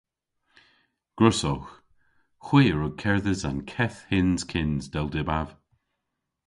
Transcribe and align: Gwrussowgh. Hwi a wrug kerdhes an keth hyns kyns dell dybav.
Gwrussowgh. 1.17 1.69
Hwi 2.45 2.63
a 2.71 2.73
wrug 2.75 2.95
kerdhes 3.01 3.41
an 3.49 3.59
keth 3.71 3.99
hyns 4.09 4.41
kyns 4.51 4.83
dell 4.93 5.09
dybav. 5.13 5.49